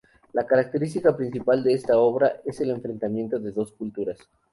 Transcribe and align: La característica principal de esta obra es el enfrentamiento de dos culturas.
La 0.33 0.47
característica 0.47 1.15
principal 1.15 1.63
de 1.63 1.73
esta 1.75 1.95
obra 1.95 2.41
es 2.43 2.59
el 2.59 2.71
enfrentamiento 2.71 3.37
de 3.37 3.51
dos 3.51 3.71
culturas. 3.73 4.17